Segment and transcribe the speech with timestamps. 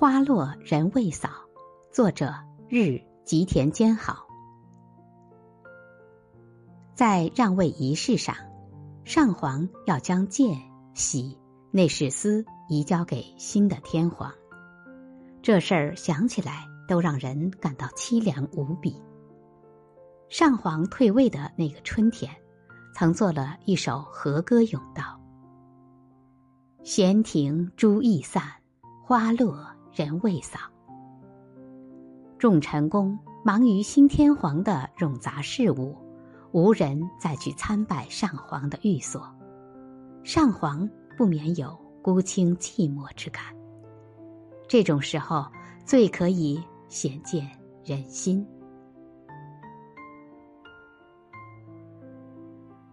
[0.00, 1.28] 花落人未扫。
[1.92, 2.32] 作者：
[2.70, 4.26] 日吉田兼好。
[6.94, 8.34] 在让位仪式上，
[9.04, 10.58] 上皇要将剑、
[10.94, 11.38] 玺、
[11.70, 14.32] 内侍司移交给新的天皇。
[15.42, 18.98] 这事儿想起来都让人感到凄凉无比。
[20.30, 22.34] 上皇退位的那个春天，
[22.94, 25.20] 曾做了一首和歌咏道
[26.84, 28.42] ：“闲庭朱易散，
[29.04, 30.58] 花落人未扫。”
[32.38, 35.96] 众臣工忙于新天皇的冗杂事务，
[36.52, 39.22] 无人再去参拜上皇的寓所，
[40.24, 43.42] 上皇不免有孤清寂寞之感。
[44.66, 45.44] 这种时候，
[45.84, 47.46] 最可以显见
[47.84, 48.46] 人心。